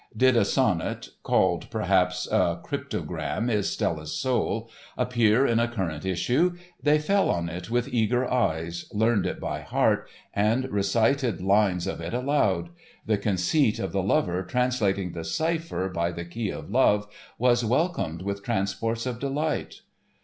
[0.17, 6.55] Did a sonnet called, perhaps, "A Cryptogram is Stella's Soul" appear in a current issue,
[6.81, 12.01] they fell on it with eager eyes, learned it by heart and recited lines of
[12.01, 12.69] it aloud;
[13.05, 17.05] the conceit of the lover translating the cipher by the key of love
[17.37, 19.81] was welcomed with transports of delight.